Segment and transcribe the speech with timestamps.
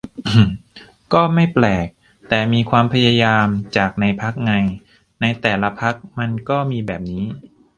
[1.13, 1.87] ก็ไม่แปลก
[2.27, 4.51] แต่มีความพยายามจากในพรรคไง
[5.21, 7.25] ในแต่ละพรรคมันก็มีแบบนี้